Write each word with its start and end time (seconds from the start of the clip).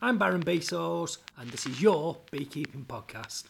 I'm 0.00 0.16
Baron 0.16 0.44
Bezos, 0.44 1.18
and 1.36 1.50
this 1.50 1.66
is 1.66 1.82
your 1.82 2.18
beekeeping 2.30 2.84
podcast. 2.84 3.46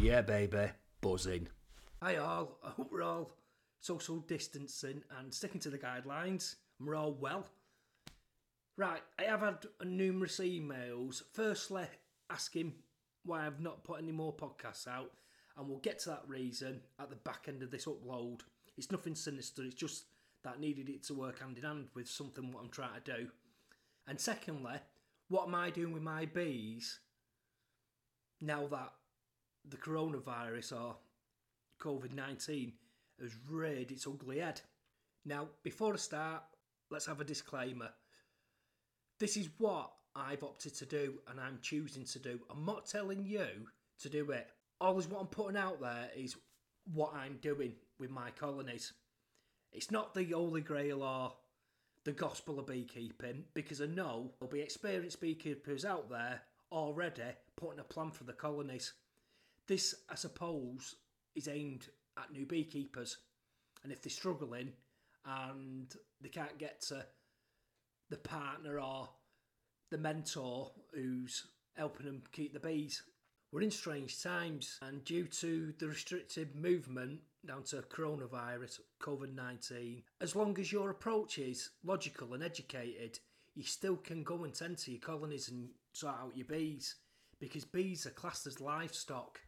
Yeah, 0.00 0.22
baby, 0.22 0.70
buzzing. 1.02 1.48
Hi, 2.00 2.16
all. 2.16 2.58
I 2.64 2.70
hope 2.70 2.90
we're 2.90 3.02
all 3.02 3.32
social 3.80 4.16
distancing 4.20 5.02
and 5.18 5.34
sticking 5.34 5.60
to 5.60 5.68
the 5.68 5.76
guidelines, 5.76 6.54
we're 6.80 6.94
all 6.94 7.12
well. 7.12 7.44
Right, 8.78 9.02
I 9.18 9.24
have 9.24 9.40
had 9.40 9.66
numerous 9.84 10.38
emails. 10.38 11.22
Firstly, 11.34 11.84
asking 12.30 12.72
why 13.24 13.46
I've 13.46 13.60
not 13.60 13.84
put 13.84 14.00
any 14.00 14.12
more 14.12 14.32
podcasts 14.32 14.86
out, 14.86 15.12
and 15.56 15.68
we'll 15.68 15.78
get 15.78 15.98
to 16.00 16.10
that 16.10 16.22
reason 16.26 16.80
at 16.98 17.10
the 17.10 17.16
back 17.16 17.46
end 17.48 17.62
of 17.62 17.70
this 17.70 17.86
upload. 17.86 18.40
It's 18.76 18.90
nothing 18.90 19.14
sinister, 19.14 19.62
it's 19.62 19.74
just 19.74 20.04
that 20.44 20.54
I 20.56 20.60
needed 20.60 20.88
it 20.88 21.04
to 21.04 21.14
work 21.14 21.40
hand 21.40 21.58
in 21.58 21.64
hand 21.64 21.88
with 21.94 22.08
something 22.08 22.52
what 22.52 22.62
I'm 22.62 22.70
trying 22.70 23.00
to 23.00 23.16
do. 23.18 23.28
And 24.08 24.18
secondly, 24.18 24.74
what 25.28 25.46
am 25.46 25.54
I 25.54 25.70
doing 25.70 25.92
with 25.92 26.02
my 26.02 26.26
bees 26.26 26.98
now 28.40 28.66
that 28.66 28.92
the 29.68 29.76
coronavirus 29.76 30.72
or 30.80 30.96
COVID 31.80 32.12
19 32.12 32.72
has 33.20 33.32
reared 33.48 33.92
its 33.92 34.06
ugly 34.06 34.38
head? 34.38 34.60
Now, 35.24 35.48
before 35.62 35.94
I 35.94 35.96
start, 35.96 36.42
let's 36.90 37.06
have 37.06 37.20
a 37.20 37.24
disclaimer. 37.24 37.90
This 39.20 39.36
is 39.36 39.48
what 39.58 39.92
I've 40.14 40.42
opted 40.42 40.74
to 40.76 40.86
do 40.86 41.14
and 41.28 41.40
I'm 41.40 41.58
choosing 41.62 42.04
to 42.04 42.18
do. 42.18 42.40
I'm 42.50 42.64
not 42.64 42.86
telling 42.86 43.24
you 43.24 43.46
to 44.00 44.08
do 44.08 44.30
it. 44.30 44.50
Always 44.80 45.08
what 45.08 45.20
I'm 45.20 45.26
putting 45.26 45.56
out 45.56 45.80
there 45.80 46.10
is 46.16 46.36
what 46.92 47.14
I'm 47.14 47.38
doing 47.40 47.74
with 47.98 48.10
my 48.10 48.30
colonies. 48.30 48.92
It's 49.72 49.90
not 49.90 50.14
the 50.14 50.24
Holy 50.30 50.60
Grail 50.60 51.02
or 51.02 51.32
the 52.04 52.12
gospel 52.12 52.58
of 52.58 52.66
beekeeping 52.66 53.44
because 53.54 53.80
I 53.80 53.86
know 53.86 54.32
there'll 54.38 54.52
be 54.52 54.60
experienced 54.60 55.20
beekeepers 55.20 55.84
out 55.84 56.10
there 56.10 56.42
already 56.70 57.22
putting 57.56 57.78
a 57.78 57.84
plan 57.84 58.10
for 58.10 58.24
the 58.24 58.32
colonies. 58.32 58.92
This, 59.68 59.94
I 60.10 60.16
suppose, 60.16 60.96
is 61.34 61.48
aimed 61.48 61.86
at 62.18 62.32
new 62.32 62.44
beekeepers. 62.44 63.18
And 63.82 63.92
if 63.92 64.02
they're 64.02 64.10
struggling 64.10 64.72
and 65.24 65.92
they 66.20 66.28
can't 66.28 66.58
get 66.58 66.80
to 66.88 67.06
the 68.10 68.16
partner 68.16 68.80
or 68.80 69.08
the 69.92 69.98
mentor 69.98 70.72
who's 70.94 71.46
helping 71.76 72.06
them 72.06 72.22
keep 72.32 72.54
the 72.54 72.58
bees. 72.58 73.02
We're 73.52 73.60
in 73.60 73.70
strange 73.70 74.22
times, 74.22 74.78
and 74.80 75.04
due 75.04 75.26
to 75.26 75.74
the 75.78 75.86
restricted 75.86 76.56
movement 76.56 77.20
down 77.46 77.64
to 77.64 77.82
coronavirus, 77.82 78.80
COVID 79.02 79.34
19, 79.34 80.02
as 80.22 80.34
long 80.34 80.58
as 80.58 80.72
your 80.72 80.88
approach 80.88 81.38
is 81.38 81.70
logical 81.84 82.32
and 82.32 82.42
educated, 82.42 83.18
you 83.54 83.62
still 83.62 83.96
can 83.96 84.22
go 84.22 84.44
and 84.44 84.54
tend 84.54 84.78
to 84.78 84.90
your 84.90 85.00
colonies 85.00 85.50
and 85.50 85.68
sort 85.92 86.14
out 86.14 86.36
your 86.36 86.46
bees 86.46 86.96
because 87.38 87.66
bees 87.66 88.06
are 88.06 88.10
classed 88.10 88.46
as 88.46 88.62
livestock. 88.62 89.40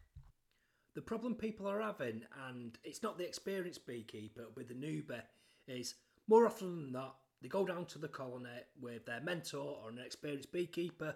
The 0.93 1.01
problem 1.01 1.33
people 1.33 1.67
are 1.67 1.81
having, 1.81 2.21
and 2.47 2.77
it's 2.83 3.01
not 3.01 3.17
the 3.17 3.25
experienced 3.25 3.87
beekeeper 3.87 4.45
with 4.55 4.67
the 4.67 4.75
newbie, 4.75 5.23
is 5.67 5.95
more 6.27 6.45
often 6.45 6.75
than 6.75 6.91
not, 6.91 7.15
they 7.45 7.49
go 7.49 7.63
down 7.63 7.85
to 7.85 7.99
the 7.99 8.07
colony 8.07 8.49
with 8.81 9.05
their 9.05 9.21
mentor 9.21 9.77
or 9.83 9.91
an 9.91 9.99
experienced 10.03 10.51
beekeeper 10.51 11.13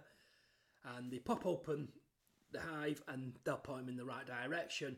and 0.96 1.12
they 1.12 1.18
pop 1.18 1.44
open 1.44 1.88
the 2.52 2.60
hive 2.60 3.02
and 3.08 3.34
they'll 3.44 3.58
point 3.58 3.88
them 3.88 3.90
in 3.90 3.98
the 3.98 4.06
right 4.06 4.28
direction. 4.28 4.96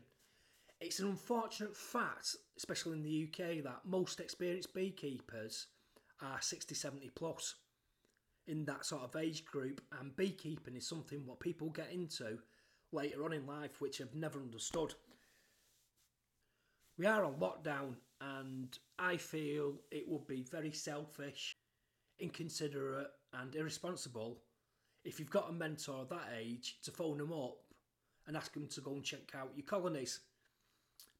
It's 0.78 0.98
an 1.00 1.08
unfortunate 1.08 1.74
fact, 1.74 2.36
especially 2.58 2.98
in 2.98 3.02
the 3.02 3.28
UK, 3.30 3.64
that 3.64 3.80
most 3.86 4.20
experienced 4.20 4.74
beekeepers 4.74 5.68
are 6.20 6.38
60, 6.38 6.74
70 6.74 7.10
plus 7.14 7.54
in 8.46 8.66
that 8.66 8.84
sort 8.84 9.02
of 9.02 9.16
age 9.16 9.46
group, 9.46 9.80
and 9.98 10.14
beekeeping 10.14 10.76
is 10.76 10.86
something 10.86 11.24
what 11.24 11.40
people 11.40 11.70
get 11.70 11.90
into 11.90 12.40
later 12.92 13.24
on 13.24 13.32
in 13.32 13.46
life, 13.46 13.80
which 13.80 14.02
I've 14.02 14.14
never 14.14 14.38
understood. 14.38 14.92
We 16.98 17.06
are 17.06 17.24
on 17.24 17.36
lockdown, 17.36 17.94
and 18.22 18.78
I 18.98 19.16
feel 19.16 19.74
it 19.90 20.08
would 20.08 20.26
be 20.26 20.42
very 20.42 20.72
selfish, 20.72 21.56
inconsiderate, 22.20 23.10
and 23.34 23.54
irresponsible 23.54 24.38
if 25.04 25.18
you've 25.18 25.30
got 25.30 25.50
a 25.50 25.52
mentor 25.52 26.06
that 26.08 26.28
age 26.38 26.78
to 26.84 26.90
phone 26.90 27.18
them 27.18 27.32
up 27.32 27.58
and 28.26 28.36
ask 28.36 28.52
them 28.52 28.68
to 28.68 28.80
go 28.80 28.92
and 28.92 29.04
check 29.04 29.32
out 29.34 29.50
your 29.56 29.66
colonies. 29.66 30.20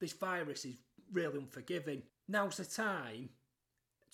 This 0.01 0.13
virus 0.13 0.65
is 0.65 0.77
really 1.13 1.39
unforgiving. 1.39 2.03
Now's 2.29 2.59
the 2.59 2.65
time 2.65 3.31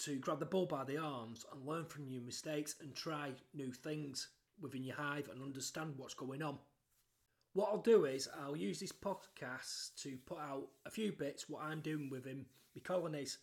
to 0.04 0.16
grab 0.16 0.38
the 0.38 0.46
bull 0.46 0.66
by 0.66 0.84
the 0.84 0.96
arms 0.96 1.44
and 1.52 1.66
learn 1.66 1.84
from 1.84 2.08
your 2.08 2.22
mistakes 2.22 2.76
and 2.80 2.94
try 2.94 3.32
new 3.52 3.72
things 3.72 4.28
within 4.60 4.84
your 4.84 4.96
hive 4.96 5.28
and 5.28 5.42
understand 5.42 5.94
what's 5.96 6.14
going 6.14 6.42
on. 6.42 6.58
What 7.54 7.70
I'll 7.70 7.78
do 7.78 8.04
is 8.04 8.28
I'll 8.40 8.56
use 8.56 8.78
this 8.78 8.92
podcast 8.92 10.00
to 10.02 10.16
put 10.26 10.38
out 10.38 10.68
a 10.86 10.90
few 10.90 11.12
bits 11.12 11.48
what 11.48 11.62
I'm 11.62 11.80
doing 11.80 12.08
with 12.10 12.24
him, 12.24 12.46
my 12.74 12.82
colonies. 12.82 13.38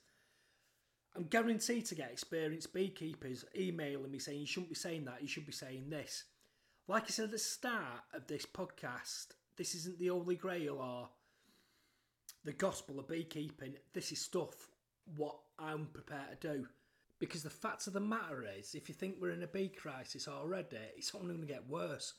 I'm 1.15 1.25
guaranteed 1.25 1.85
to 1.87 1.95
get 1.95 2.11
experienced 2.11 2.73
beekeepers 2.73 3.45
emailing 3.57 4.11
me 4.11 4.19
saying 4.19 4.39
you 4.39 4.45
shouldn't 4.45 4.69
be 4.69 4.75
saying 4.75 5.05
that, 5.05 5.21
you 5.21 5.27
should 5.27 5.45
be 5.45 5.51
saying 5.51 5.89
this. 5.89 6.25
Like 6.87 7.03
I 7.03 7.07
said 7.07 7.25
at 7.25 7.31
the 7.31 7.39
start 7.39 8.03
of 8.13 8.27
this 8.27 8.45
podcast, 8.45 9.27
this 9.57 9.73
isn't 9.75 9.97
the 9.97 10.09
Holy 10.09 10.35
Grail 10.35 10.77
or 10.77 11.09
the 12.43 12.53
gospel 12.53 12.99
of 12.99 13.07
beekeeping. 13.07 13.73
This 13.93 14.11
is 14.11 14.21
stuff 14.21 14.67
what 15.15 15.37
I'm 15.57 15.87
prepared 15.87 16.41
to 16.41 16.57
do. 16.57 16.67
Because 17.17 17.43
the 17.43 17.49
fact 17.49 17.87
of 17.87 17.93
the 17.93 18.01
matter 18.01 18.45
is, 18.59 18.75
if 18.75 18.89
you 18.89 18.93
think 18.93 19.15
we're 19.19 19.31
in 19.31 19.43
a 19.43 19.47
bee 19.47 19.69
crisis 19.69 20.27
already, 20.27 20.77
it's 20.95 21.15
only 21.15 21.33
going 21.33 21.47
to 21.47 21.53
get 21.53 21.67
worse. 21.67 22.13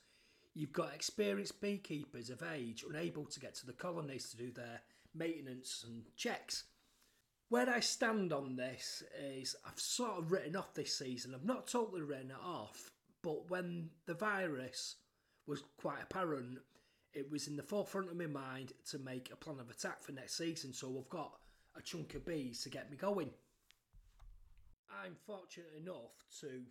You've 0.57 0.73
got 0.73 0.95
experienced 0.95 1.61
beekeepers 1.61 2.31
of 2.31 2.43
age 2.43 2.83
unable 2.89 3.27
to 3.27 3.41
get 3.41 3.55
to 3.57 3.67
the 3.67 3.75
colonies 3.75 4.31
to 4.31 4.39
do 4.39 4.51
their 4.51 4.81
maintenance 5.15 5.85
and 5.87 6.05
checks. 6.17 6.65
Where 7.51 7.69
I 7.69 7.81
stand 7.81 8.33
on 8.33 8.57
this 8.57 9.03
is 9.23 9.55
I've 9.67 9.79
sort 9.79 10.19
of 10.19 10.33
written 10.33 10.57
off 10.57 10.73
this 10.73 10.97
season. 10.97 11.35
I've 11.35 11.45
not 11.45 11.67
totally 11.67 12.01
written 12.01 12.31
it 12.31 12.43
off, 12.43 12.91
but 13.23 13.51
when 13.51 13.91
the 14.07 14.15
virus 14.15 14.97
was 15.47 15.63
quite 15.77 16.03
apparent, 16.03 16.61
it 17.13 17.31
was 17.31 17.49
in 17.49 17.57
the 17.57 17.63
forefront 17.63 18.11
of 18.11 18.17
my 18.17 18.27
mind 18.27 18.73
to 18.91 18.99
make 18.99 19.31
a 19.31 19.37
plan 19.37 19.61
of 19.61 19.69
attack 19.69 20.01
for 20.01 20.13
next 20.13 20.39
season. 20.39 20.73
So 20.73 20.97
I've 20.99 21.11
got 21.11 21.35
a 21.77 21.83
chunk 21.83 22.15
of 22.15 22.25
bees 22.25 22.63
to 22.63 22.71
get 22.71 22.91
me 22.91 22.97
going. 22.97 23.29
I'm 25.05 25.17
fortunate 25.27 25.75
enough 25.79 26.25
to 26.41 26.63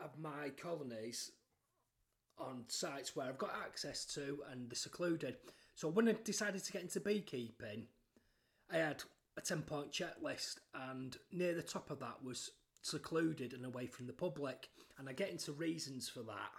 have 0.00 0.18
my 0.18 0.48
colonies 0.60 1.30
on 2.40 2.64
sites 2.68 3.14
where 3.14 3.26
I've 3.26 3.38
got 3.38 3.54
access 3.64 4.04
to 4.14 4.38
and 4.50 4.68
they're 4.68 4.74
secluded. 4.74 5.36
So 5.74 5.88
when 5.88 6.08
I 6.08 6.16
decided 6.24 6.64
to 6.64 6.72
get 6.72 6.82
into 6.82 7.00
beekeeping, 7.00 7.86
I 8.72 8.78
had 8.78 9.02
a 9.36 9.40
10 9.40 9.62
point 9.62 9.92
checklist, 9.92 10.56
and 10.74 11.16
near 11.32 11.54
the 11.54 11.62
top 11.62 11.90
of 11.90 12.00
that 12.00 12.22
was 12.24 12.50
secluded 12.82 13.52
and 13.52 13.64
away 13.64 13.86
from 13.86 14.06
the 14.06 14.12
public. 14.12 14.68
And 14.98 15.08
I 15.08 15.12
get 15.12 15.30
into 15.30 15.52
reasons 15.52 16.08
for 16.08 16.20
that 16.20 16.52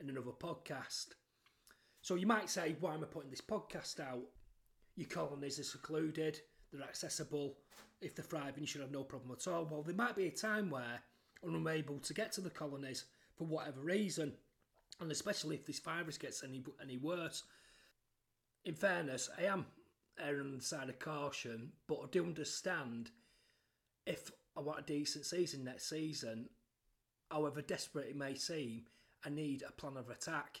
in 0.00 0.08
another 0.08 0.30
podcast. 0.30 1.08
So 2.00 2.14
you 2.14 2.26
might 2.26 2.50
say, 2.50 2.76
why 2.80 2.94
am 2.94 3.02
I 3.02 3.06
putting 3.06 3.30
this 3.30 3.40
podcast 3.40 4.00
out? 4.00 4.22
Your 4.96 5.08
colonies 5.08 5.58
are 5.58 5.64
secluded, 5.64 6.40
they're 6.72 6.82
accessible. 6.82 7.56
If 8.00 8.14
they're 8.14 8.24
thriving, 8.24 8.60
you 8.60 8.66
should 8.66 8.82
have 8.82 8.90
no 8.90 9.02
problem 9.02 9.32
at 9.32 9.48
all. 9.48 9.66
Well, 9.70 9.82
there 9.82 9.94
might 9.94 10.16
be 10.16 10.26
a 10.26 10.30
time 10.30 10.68
where 10.68 11.00
I'm 11.42 11.54
unable 11.54 11.98
to 11.98 12.14
get 12.14 12.32
to 12.32 12.40
the 12.40 12.50
colonies 12.50 13.04
for 13.36 13.44
whatever 13.44 13.80
reason 13.80 14.34
and 15.00 15.10
especially 15.10 15.56
if 15.56 15.66
this 15.66 15.80
virus 15.80 16.18
gets 16.18 16.42
any 16.42 16.62
any 16.82 16.96
worse. 16.96 17.44
In 18.64 18.74
fairness, 18.74 19.28
I 19.38 19.44
am 19.44 19.66
erring 20.18 20.40
on 20.40 20.56
the 20.58 20.64
side 20.64 20.88
of 20.88 20.98
caution, 20.98 21.72
but 21.86 22.00
I 22.02 22.06
do 22.10 22.24
understand 22.24 23.10
if 24.06 24.30
I 24.56 24.60
want 24.60 24.80
a 24.80 24.82
decent 24.82 25.26
season 25.26 25.64
next 25.64 25.88
season, 25.88 26.48
however 27.30 27.62
desperate 27.62 28.08
it 28.08 28.16
may 28.16 28.34
seem, 28.34 28.84
I 29.24 29.30
need 29.30 29.64
a 29.66 29.72
plan 29.72 29.96
of 29.96 30.10
attack. 30.10 30.60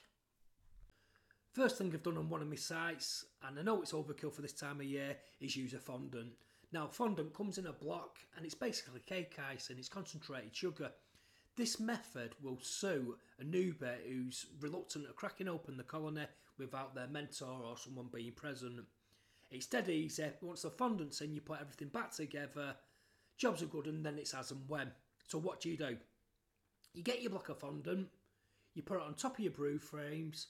First 1.52 1.78
thing 1.78 1.92
I've 1.94 2.02
done 2.02 2.18
on 2.18 2.28
one 2.28 2.42
of 2.42 2.48
my 2.48 2.56
sites, 2.56 3.26
and 3.46 3.58
I 3.58 3.62
know 3.62 3.80
it's 3.80 3.92
overkill 3.92 4.32
for 4.32 4.42
this 4.42 4.52
time 4.52 4.80
of 4.80 4.86
year, 4.86 5.16
is 5.40 5.56
use 5.56 5.72
a 5.72 5.78
fondant. 5.78 6.32
Now, 6.72 6.88
fondant 6.88 7.32
comes 7.32 7.58
in 7.58 7.66
a 7.66 7.72
block 7.72 8.18
and 8.36 8.44
it's 8.44 8.56
basically 8.56 9.00
cake 9.06 9.38
icing, 9.52 9.78
it's 9.78 9.88
concentrated 9.88 10.56
sugar. 10.56 10.90
This 11.56 11.78
method 11.78 12.34
will 12.42 12.58
sue 12.60 13.16
a 13.40 13.44
newbie 13.44 14.02
who's 14.08 14.46
reluctant 14.60 15.06
at 15.08 15.14
cracking 15.14 15.48
open 15.48 15.76
the 15.76 15.84
colony 15.84 16.26
without 16.58 16.94
their 16.94 17.06
mentor 17.06 17.62
or 17.64 17.76
someone 17.76 18.08
being 18.12 18.32
present. 18.32 18.80
It's 19.50 19.66
dead 19.66 19.88
easy. 19.88 20.30
Once 20.40 20.62
the 20.62 20.70
fondant's 20.70 21.20
in, 21.20 21.32
you 21.32 21.40
put 21.40 21.60
everything 21.60 21.88
back 21.88 22.10
together. 22.10 22.74
Jobs 23.36 23.62
are 23.62 23.66
good, 23.66 23.86
and 23.86 24.04
then 24.04 24.18
it's 24.18 24.34
as 24.34 24.50
and 24.50 24.68
when. 24.68 24.90
So 25.28 25.38
what 25.38 25.60
do 25.60 25.68
you 25.68 25.76
do? 25.76 25.96
You 26.92 27.02
get 27.02 27.22
your 27.22 27.30
block 27.30 27.48
of 27.48 27.58
fondant, 27.58 28.08
you 28.74 28.82
put 28.82 28.98
it 28.98 29.02
on 29.02 29.14
top 29.14 29.38
of 29.38 29.44
your 29.44 29.52
brood 29.52 29.82
frames. 29.82 30.48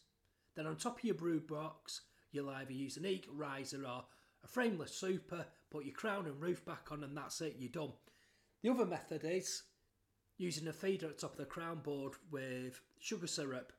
Then 0.54 0.66
on 0.66 0.76
top 0.76 0.98
of 0.98 1.04
your 1.04 1.14
brood 1.14 1.46
box, 1.46 2.02
you'll 2.32 2.50
either 2.50 2.72
use 2.72 2.96
an 2.96 3.06
eke, 3.06 3.28
riser 3.32 3.84
or 3.86 4.04
a 4.42 4.46
frameless 4.46 4.94
super, 4.94 5.46
put 5.70 5.84
your 5.84 5.94
crown 5.94 6.26
and 6.26 6.40
roof 6.40 6.64
back 6.64 6.88
on, 6.90 7.02
and 7.04 7.16
that's 7.16 7.40
it, 7.40 7.56
you're 7.58 7.70
done. 7.70 7.92
The 8.62 8.70
other 8.70 8.86
method 8.86 9.22
is 9.24 9.62
using 10.38 10.68
a 10.68 10.72
feeder 10.72 11.06
at 11.06 11.16
the 11.16 11.20
top 11.20 11.32
of 11.32 11.38
the 11.38 11.44
crown 11.44 11.80
board 11.82 12.14
with 12.30 12.80
sugar 12.98 13.26
syrup. 13.26 13.72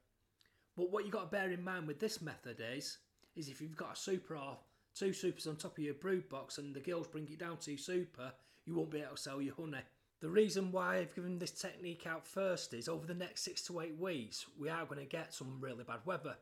But 0.77 0.91
what 0.91 1.03
you've 1.03 1.13
got 1.13 1.31
to 1.31 1.37
bear 1.37 1.51
in 1.51 1.63
mind 1.63 1.87
with 1.87 1.99
this 1.99 2.21
method 2.21 2.61
is, 2.61 2.97
is 3.35 3.49
if 3.49 3.61
you've 3.61 3.75
got 3.75 3.93
a 3.93 3.99
super 3.99 4.35
or 4.35 4.57
two 4.93 5.13
supers 5.13 5.47
on 5.47 5.55
top 5.55 5.77
of 5.77 5.83
your 5.83 5.93
brood 5.93 6.29
box 6.29 6.57
and 6.57 6.73
the 6.73 6.79
girls 6.79 7.07
bring 7.07 7.27
it 7.29 7.39
down 7.39 7.57
to 7.57 7.77
super, 7.77 8.31
you 8.65 8.75
won't 8.75 8.91
be 8.91 9.01
able 9.01 9.15
to 9.15 9.21
sell 9.21 9.41
your 9.41 9.55
honey. 9.55 9.83
The 10.21 10.29
reason 10.29 10.71
why 10.71 10.97
I've 10.97 11.13
given 11.13 11.37
this 11.37 11.51
technique 11.51 12.07
out 12.07 12.25
first 12.25 12.73
is 12.73 12.87
over 12.87 13.05
the 13.05 13.13
next 13.13 13.43
six 13.43 13.61
to 13.63 13.81
eight 13.81 13.99
weeks, 13.99 14.45
we 14.57 14.69
are 14.69 14.85
going 14.85 14.99
to 14.99 15.05
get 15.05 15.33
some 15.33 15.57
really 15.59 15.83
bad 15.83 15.99
weather. 16.05 16.35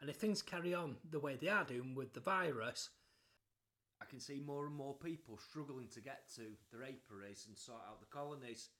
And 0.00 0.10
if 0.10 0.16
things 0.16 0.42
carry 0.42 0.74
on 0.74 0.96
the 1.10 1.20
way 1.20 1.36
they 1.40 1.48
are 1.48 1.64
doing 1.64 1.94
with 1.94 2.12
the 2.12 2.20
virus, 2.20 2.90
I 4.02 4.04
can 4.04 4.18
see 4.18 4.42
more 4.44 4.66
and 4.66 4.74
more 4.74 4.94
people 4.94 5.38
struggling 5.38 5.86
to 5.94 6.00
get 6.00 6.28
to 6.34 6.42
their 6.72 6.82
apiaries 6.82 7.46
and 7.46 7.56
sort 7.56 7.82
out 7.88 8.00
the 8.00 8.06
colonies. 8.06 8.70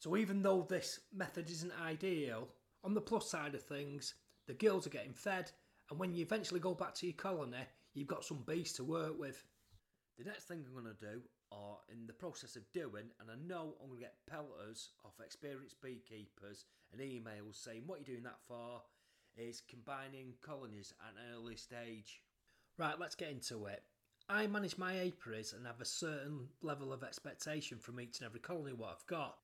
So 0.00 0.16
even 0.16 0.42
though 0.42 0.66
this 0.68 1.00
method 1.14 1.50
isn't 1.50 1.72
ideal, 1.80 2.48
on 2.82 2.94
the 2.94 3.00
plus 3.02 3.28
side 3.28 3.54
of 3.54 3.62
things, 3.62 4.14
the 4.46 4.54
girls 4.54 4.86
are 4.86 4.90
getting 4.90 5.12
fed, 5.12 5.52
and 5.90 5.98
when 5.98 6.14
you 6.14 6.22
eventually 6.22 6.58
go 6.58 6.74
back 6.74 6.94
to 6.94 7.06
your 7.06 7.14
colony, 7.14 7.58
you've 7.92 8.08
got 8.08 8.24
some 8.24 8.42
bees 8.46 8.72
to 8.74 8.84
work 8.84 9.18
with. 9.20 9.44
The 10.18 10.24
next 10.24 10.44
thing 10.44 10.64
I'm 10.66 10.72
going 10.72 10.94
to 10.94 11.06
do, 11.06 11.20
or 11.50 11.78
in 11.92 12.06
the 12.06 12.14
process 12.14 12.56
of 12.56 12.62
doing, 12.72 13.10
and 13.20 13.30
I 13.30 13.34
know 13.46 13.74
I'm 13.80 13.88
going 13.88 14.00
to 14.00 14.06
get 14.06 14.26
pelters 14.26 14.92
off 15.04 15.20
experienced 15.22 15.82
beekeepers 15.82 16.64
and 16.92 17.02
emails 17.02 17.62
saying, 17.62 17.82
What 17.86 17.96
are 17.96 17.98
you 18.00 18.06
doing 18.06 18.22
that 18.22 18.40
for? 18.48 18.80
is 19.36 19.62
combining 19.68 20.34
colonies 20.42 20.92
at 21.00 21.14
an 21.14 21.34
early 21.34 21.56
stage. 21.56 22.22
Right, 22.78 22.98
let's 22.98 23.14
get 23.14 23.30
into 23.30 23.66
it. 23.66 23.82
I 24.28 24.46
manage 24.46 24.78
my 24.78 24.96
apiaries 24.96 25.52
and 25.52 25.66
have 25.66 25.80
a 25.80 25.84
certain 25.84 26.48
level 26.62 26.92
of 26.92 27.02
expectation 27.02 27.78
from 27.78 28.00
each 28.00 28.18
and 28.18 28.26
every 28.26 28.40
colony 28.40 28.72
what 28.72 28.90
I've 28.90 29.06
got. 29.06 29.36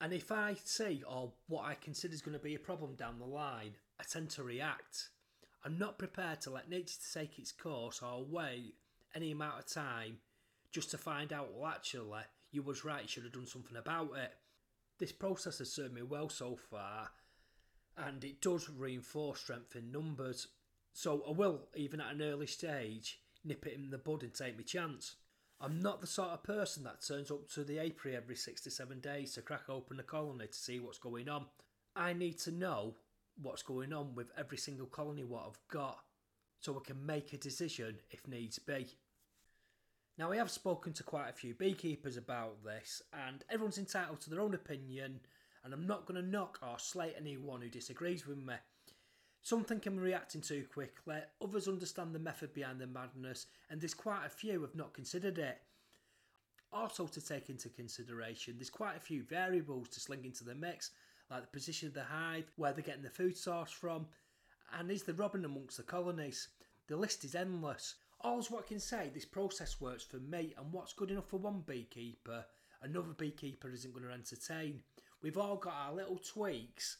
And 0.00 0.12
if 0.12 0.30
I 0.30 0.56
see 0.62 1.02
or 1.08 1.16
oh, 1.16 1.32
what 1.48 1.64
I 1.64 1.74
consider 1.74 2.14
is 2.14 2.20
going 2.20 2.36
to 2.36 2.42
be 2.42 2.54
a 2.54 2.58
problem 2.58 2.94
down 2.94 3.18
the 3.18 3.24
line, 3.24 3.72
I 3.98 4.04
tend 4.04 4.30
to 4.30 4.42
react. 4.42 5.08
I'm 5.64 5.78
not 5.78 5.98
prepared 5.98 6.42
to 6.42 6.50
let 6.50 6.68
nature 6.68 6.98
take 7.14 7.38
its 7.38 7.50
course 7.50 8.02
or 8.02 8.24
wait 8.24 8.74
any 9.14 9.32
amount 9.32 9.58
of 9.58 9.66
time 9.66 10.18
just 10.70 10.90
to 10.90 10.98
find 10.98 11.32
out, 11.32 11.54
well, 11.54 11.70
actually, 11.70 12.20
you 12.52 12.62
was 12.62 12.84
right, 12.84 13.02
you 13.02 13.08
should 13.08 13.24
have 13.24 13.32
done 13.32 13.46
something 13.46 13.76
about 13.76 14.10
it. 14.16 14.34
This 14.98 15.12
process 15.12 15.58
has 15.58 15.72
served 15.72 15.94
me 15.94 16.02
well 16.02 16.28
so 16.28 16.56
far, 16.70 17.10
and 17.96 18.22
it 18.22 18.42
does 18.42 18.68
reinforce 18.68 19.40
strength 19.40 19.74
in 19.76 19.90
numbers. 19.90 20.48
So 20.92 21.22
I 21.26 21.32
will, 21.32 21.62
even 21.74 22.00
at 22.00 22.14
an 22.14 22.22
early 22.22 22.46
stage, 22.46 23.20
nip 23.44 23.66
it 23.66 23.74
in 23.74 23.90
the 23.90 23.98
bud 23.98 24.22
and 24.22 24.34
take 24.34 24.56
my 24.56 24.62
chance. 24.62 25.16
I'm 25.60 25.80
not 25.80 26.00
the 26.00 26.06
sort 26.06 26.30
of 26.30 26.42
person 26.42 26.84
that 26.84 27.04
turns 27.06 27.30
up 27.30 27.48
to 27.50 27.64
the 27.64 27.78
apiary 27.78 28.16
every 28.16 28.36
six 28.36 28.60
to 28.62 28.70
seven 28.70 29.00
days 29.00 29.32
to 29.32 29.42
crack 29.42 29.68
open 29.68 29.98
a 29.98 30.02
colony 30.02 30.46
to 30.46 30.52
see 30.52 30.80
what's 30.80 30.98
going 30.98 31.28
on. 31.28 31.46
I 31.94 32.12
need 32.12 32.38
to 32.40 32.50
know 32.50 32.94
what's 33.40 33.62
going 33.62 33.92
on 33.92 34.14
with 34.14 34.30
every 34.38 34.58
single 34.58 34.86
colony 34.86 35.24
what 35.24 35.44
I've 35.46 35.68
got 35.68 36.00
so 36.60 36.76
I 36.76 36.86
can 36.86 37.04
make 37.04 37.32
a 37.32 37.38
decision 37.38 37.96
if 38.10 38.26
needs 38.28 38.58
be. 38.58 38.86
Now, 40.18 40.32
I 40.32 40.36
have 40.36 40.50
spoken 40.50 40.92
to 40.94 41.02
quite 41.02 41.28
a 41.28 41.34
few 41.34 41.54
beekeepers 41.54 42.16
about 42.16 42.64
this, 42.64 43.02
and 43.26 43.44
everyone's 43.50 43.76
entitled 43.76 44.20
to 44.22 44.30
their 44.30 44.40
own 44.40 44.54
opinion, 44.54 45.20
and 45.62 45.74
I'm 45.74 45.86
not 45.86 46.06
going 46.06 46.20
to 46.22 46.26
knock 46.26 46.58
or 46.62 46.78
slate 46.78 47.16
anyone 47.18 47.60
who 47.60 47.68
disagrees 47.68 48.26
with 48.26 48.38
me. 48.38 48.54
Some 49.46 49.62
think 49.62 49.86
I'm 49.86 49.96
reacting 49.96 50.40
too 50.40 50.66
quickly, 50.74 51.18
others 51.40 51.68
understand 51.68 52.12
the 52.12 52.18
method 52.18 52.52
behind 52.52 52.80
the 52.80 52.88
madness, 52.88 53.46
and 53.70 53.80
there's 53.80 53.94
quite 53.94 54.26
a 54.26 54.28
few 54.28 54.62
have 54.62 54.74
not 54.74 54.92
considered 54.92 55.38
it. 55.38 55.58
Also, 56.72 57.06
to 57.06 57.24
take 57.24 57.48
into 57.48 57.68
consideration, 57.68 58.54
there's 58.56 58.70
quite 58.70 58.96
a 58.96 59.00
few 59.00 59.22
variables 59.22 59.88
to 59.90 60.00
sling 60.00 60.24
into 60.24 60.42
the 60.42 60.56
mix, 60.56 60.90
like 61.30 61.42
the 61.42 61.46
position 61.46 61.86
of 61.86 61.94
the 61.94 62.02
hive, 62.02 62.50
where 62.56 62.72
they're 62.72 62.82
getting 62.82 63.04
the 63.04 63.08
food 63.08 63.36
source 63.36 63.70
from, 63.70 64.08
and 64.76 64.90
is 64.90 65.04
the 65.04 65.14
robin 65.14 65.44
amongst 65.44 65.76
the 65.76 65.84
colonies. 65.84 66.48
The 66.88 66.96
list 66.96 67.22
is 67.22 67.36
endless. 67.36 67.94
All's 68.22 68.50
what 68.50 68.64
I 68.64 68.66
can 68.66 68.80
say, 68.80 69.12
this 69.14 69.24
process 69.24 69.80
works 69.80 70.02
for 70.02 70.16
me, 70.16 70.56
and 70.58 70.72
what's 70.72 70.92
good 70.92 71.12
enough 71.12 71.28
for 71.28 71.38
one 71.38 71.62
beekeeper, 71.64 72.44
another 72.82 73.14
beekeeper 73.16 73.70
isn't 73.70 73.94
going 73.94 74.06
to 74.06 74.12
entertain. 74.12 74.80
We've 75.22 75.38
all 75.38 75.54
got 75.54 75.74
our 75.74 75.94
little 75.94 76.18
tweaks 76.18 76.96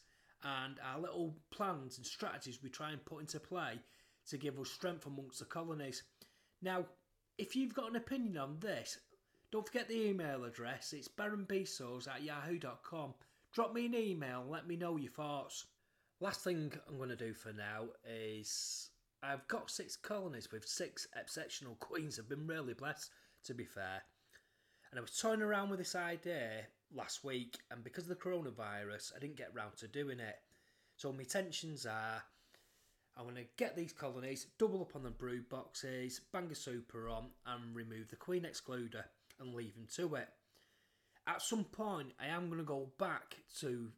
and 0.47 0.75
our 0.83 0.99
little 1.01 1.35
plans 1.51 1.97
and 1.97 2.05
strategies 2.05 2.63
we 2.63 2.69
try 2.69 2.91
and 2.91 3.03
put 3.03 3.19
into 3.19 3.39
play 3.39 3.79
to 4.29 4.37
give 4.37 4.59
us 4.59 4.69
strength 4.69 5.05
amongst 5.05 5.39
the 5.39 5.45
colonies. 5.45 6.03
Now, 6.61 6.85
if 7.37 7.55
you've 7.55 7.73
got 7.73 7.89
an 7.89 7.97
opinion 7.97 8.37
on 8.37 8.57
this, 8.59 8.99
don't 9.51 9.65
forget 9.65 9.87
the 9.87 10.07
email 10.07 10.45
address. 10.45 10.93
It's 10.93 11.07
baronbesos 11.07 12.07
at 12.07 12.23
yahoo.com. 12.23 13.13
Drop 13.53 13.73
me 13.73 13.85
an 13.85 13.95
email 13.95 14.41
and 14.41 14.49
let 14.49 14.67
me 14.67 14.75
know 14.75 14.97
your 14.97 15.11
thoughts. 15.11 15.65
Last 16.19 16.43
thing 16.43 16.71
I'm 16.87 16.97
going 16.97 17.09
to 17.09 17.15
do 17.15 17.33
for 17.33 17.53
now 17.53 17.85
is 18.05 18.89
I've 19.21 19.47
got 19.47 19.69
six 19.69 19.95
colonies 19.95 20.49
with 20.51 20.67
six 20.67 21.07
exceptional 21.15 21.75
queens. 21.79 22.19
I've 22.19 22.29
been 22.29 22.47
really 22.47 22.73
blessed, 22.73 23.11
to 23.45 23.53
be 23.53 23.65
fair. 23.65 24.03
And 24.91 24.97
I 24.97 25.01
was 25.01 25.17
toying 25.17 25.41
around 25.41 25.69
with 25.69 25.79
this 25.79 25.95
idea 25.95 26.67
last 26.93 27.23
week, 27.23 27.57
and 27.71 27.83
because 27.83 28.03
of 28.03 28.09
the 28.09 28.15
coronavirus, 28.15 29.13
I 29.15 29.19
didn't 29.19 29.37
get 29.37 29.53
round 29.53 29.77
to 29.77 29.87
doing 29.87 30.19
it. 30.19 30.37
So 30.95 31.11
my 31.11 31.19
intentions 31.19 31.85
are 31.85 32.23
I'm 33.17 33.23
going 33.23 33.35
to 33.35 33.45
get 33.57 33.75
these 33.75 33.93
colonies, 33.93 34.45
double 34.59 34.81
up 34.81 34.95
on 34.95 35.01
the 35.01 35.09
brood 35.09 35.49
boxes, 35.49 36.21
bang 36.31 36.49
a 36.51 36.55
super 36.55 37.09
on, 37.09 37.25
and 37.47 37.75
remove 37.75 38.09
the 38.09 38.15
queen 38.15 38.43
excluder 38.43 39.03
and 39.39 39.55
leave 39.55 39.73
them 39.73 39.87
to 39.95 40.15
it. 40.15 40.29
At 41.25 41.41
some 41.41 41.63
point, 41.63 42.13
I 42.19 42.27
am 42.27 42.45
going 42.47 42.59
to 42.59 42.63
go 42.63 42.89
back 42.99 43.37
to 43.59 43.91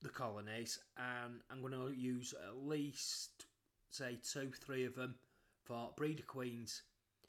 the 0.00 0.08
colonies 0.08 0.78
and 0.96 1.40
I'm 1.50 1.60
going 1.60 1.74
to 1.74 1.94
use 1.94 2.34
at 2.48 2.56
least, 2.56 3.44
say, 3.90 4.18
two, 4.22 4.50
three 4.58 4.86
of 4.86 4.94
them 4.94 5.16
for 5.62 5.90
breeder 5.94 6.24
queens 6.26 6.82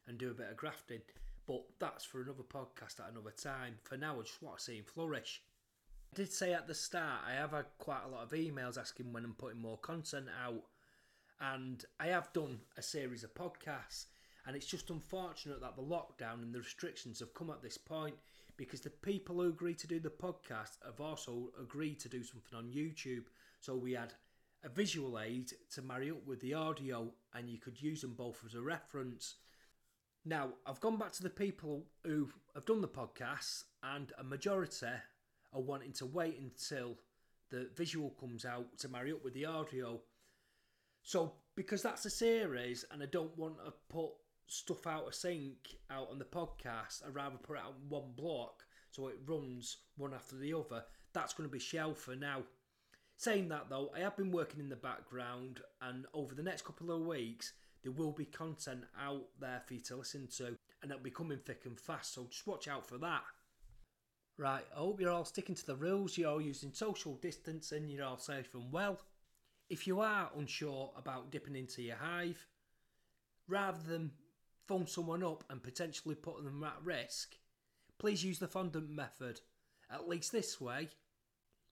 and 0.08 0.18
do 0.18 0.32
a 0.32 0.34
bit 0.34 0.50
of 0.50 0.58
grafting. 0.58 1.02
But 1.48 1.64
that's 1.80 2.06
for 2.06 2.22
another 2.22 2.44
podcast 2.44 3.00
at 3.00 3.12
another 3.12 3.32
time. 3.32 3.76
For 3.84 3.98
now, 3.98 4.20
I 4.20 4.24
just 4.24 4.42
want 4.42 4.58
to 4.58 4.64
see 4.64 4.78
him 4.78 4.86
flourish. 4.86 5.42
I 6.14 6.16
did 6.16 6.32
say 6.32 6.54
at 6.54 6.68
the 6.68 6.76
start, 6.76 7.22
I 7.28 7.34
have 7.34 7.52
had 7.52 7.66
quite 7.80 8.04
a 8.06 8.10
lot 8.10 8.24
of 8.24 8.32
emails 8.32 8.78
asking 8.78 9.12
when 9.12 9.26
I'm 9.26 9.34
putting 9.34 9.60
more 9.60 9.78
content 9.78 10.28
out. 10.46 10.64
And 11.42 11.84
I 12.00 12.08
have 12.08 12.32
done 12.34 12.60
a 12.78 12.82
series 12.82 13.24
of 13.24 13.34
podcasts. 13.34 14.06
And 14.46 14.56
it's 14.56 14.66
just 14.66 14.90
unfortunate 14.90 15.62
that 15.62 15.76
the 15.76 15.82
lockdown 15.82 16.42
and 16.42 16.54
the 16.54 16.60
restrictions 16.60 17.20
have 17.20 17.34
come 17.34 17.50
at 17.50 17.62
this 17.62 17.78
point 17.78 18.16
because 18.58 18.82
the 18.82 18.90
people 18.90 19.36
who 19.36 19.50
agreed 19.50 19.80
to 19.80 19.88
do 19.88 20.00
the 20.00 20.10
podcast 20.10 20.78
have 20.86 21.02
also 21.02 21.50
agreed 21.60 22.00
to 22.02 22.10
do 22.10 22.24
something 22.24 22.58
on 22.58 22.66
YouTube. 22.66 23.24
So 23.60 23.76
we 23.76 23.94
had 23.94 24.14
a 24.64 24.70
visual 24.70 25.20
aid 25.20 25.52
to 25.74 25.82
marry 25.82 26.12
up 26.12 26.26
with 26.26 26.40
the 26.40 26.54
audio, 26.54 27.12
and 27.34 27.50
you 27.50 27.58
could 27.58 27.82
use 27.82 28.02
them 28.02 28.14
both 28.14 28.44
as 28.46 28.54
a 28.54 28.62
reference. 28.62 29.36
Now, 30.26 30.54
I've 30.66 30.80
gone 30.80 30.98
back 30.98 31.12
to 31.14 31.24
the 31.24 31.30
people 31.30 31.84
who 32.06 32.30
have 32.56 32.66
done 32.66 32.82
the 32.82 32.88
podcast, 32.88 33.64
and 33.84 34.12
a 34.18 34.24
majority 34.24 34.88
are 35.52 35.62
wanting 35.62 35.92
to 35.94 36.06
wait 36.06 36.40
until 36.40 36.96
the 37.50 37.70
visual 37.76 38.12
comes 38.12 38.46
out 38.46 38.78
to 38.80 38.88
marry 38.88 39.12
up 39.12 39.24
with 39.24 39.34
the 39.34 39.46
audio. 39.46 40.00
So, 41.02 41.34
because 41.56 41.82
that's 41.82 42.06
a 42.06 42.10
series, 42.10 42.86
and 42.90 43.04
I 43.04 43.06
don't 43.08 43.38
want 43.38 43.58
to 43.66 43.74
put 43.90 44.12
stuff 44.48 44.88
out 44.88 45.08
of 45.08 45.16
sync 45.16 45.76
out 45.92 46.08
on 46.10 46.20
the 46.20 46.26
podcast, 46.26 47.06
I'd 47.06 47.14
rather 47.14 47.36
put 47.38 47.58
it 47.58 47.64
out 47.64 47.76
in 47.84 47.90
one 47.90 48.14
block 48.16 48.64
so 48.92 49.08
it 49.08 49.20
runs 49.26 49.78
one 49.98 50.14
after 50.14 50.38
the 50.38 50.54
other. 50.54 50.86
That's 51.14 51.34
going 51.34 51.50
to 51.50 51.54
be 51.54 51.60
shell 51.60 51.94
for 51.96 52.16
now. 52.16 52.44
Saying 53.18 53.50
that 53.50 53.70
though, 53.70 53.92
I 53.94 54.00
have 54.00 54.16
been 54.16 54.32
working 54.32 54.62
in 54.62 54.70
the 54.70 54.78
background, 54.78 55.60
and 55.82 56.06
over 56.14 56.34
the 56.34 56.44
next 56.44 56.64
couple 56.64 56.92
of 56.92 57.02
weeks, 57.02 57.52
there 57.84 57.92
will 57.92 58.12
be 58.12 58.26
content 58.26 58.86
out 59.00 59.26
there 59.40 59.62
for 59.66 59.74
you 59.74 59.82
to 59.82 59.98
listen 59.98 60.28
to, 60.38 60.58
and 60.82 60.92
it'll 60.92 61.04
be 61.04 61.12
coming 61.12 61.40
thick 61.40 61.64
and 61.66 61.80
fast, 61.80 62.14
so 62.14 62.28
just 62.30 62.48
watch 62.48 62.68
out 62.68 62.88
for 62.88 62.98
that. 62.98 63.24
Right, 64.38 64.66
I 64.76 64.80
hope 64.80 65.00
you're 65.00 65.12
all 65.12 65.26
sticking 65.26 65.56
to 65.56 65.66
the 65.66 65.76
rules, 65.76 66.18
you're 66.18 66.32
all 66.32 66.42
using 66.42 66.74
social 66.74 67.16
distancing, 67.16 67.88
you're 67.88 68.06
all 68.06 68.18
safe 68.18 68.54
and 68.56 68.72
well. 68.72 69.00
If 69.70 69.86
you 69.86 70.00
are 70.00 70.32
unsure 70.38 70.92
about 70.98 71.32
dipping 71.32 71.56
into 71.56 71.82
your 71.82 71.98
hive, 71.98 72.48
rather 73.48 73.80
than 73.86 74.12
phone 74.68 74.88
someone 74.88 75.24
up 75.24 75.44
and 75.50 75.62
potentially 75.62 76.16
put 76.16 76.44
them 76.44 76.64
at 76.64 76.84
risk, 76.84 77.36
please 78.00 78.24
use 78.24 78.40
the 78.40 78.48
fondant 78.48 78.90
method. 78.90 79.42
At 79.92 80.08
least 80.08 80.32
this 80.32 80.60
way, 80.60 80.90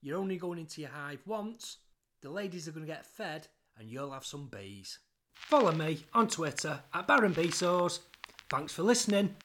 you're 0.00 0.18
only 0.18 0.36
going 0.36 0.58
into 0.58 0.82
your 0.82 0.90
hive 0.90 1.22
once, 1.26 1.78
the 2.20 2.30
ladies 2.30 2.68
are 2.68 2.72
going 2.72 2.86
to 2.86 2.92
get 2.92 3.06
fed, 3.06 3.48
and 3.78 3.90
you'll 3.90 4.12
have 4.12 4.26
some 4.26 4.46
bees. 4.46 4.98
Follow 5.34 5.72
me 5.72 6.04
on 6.14 6.28
Twitter 6.28 6.80
at 6.94 7.06
Baron 7.06 7.34
Bezos. 7.34 8.00
Thanks 8.48 8.72
for 8.72 8.82
listening. 8.82 9.36